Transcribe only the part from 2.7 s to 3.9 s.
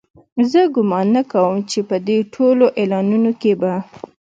اعلانونو کې به.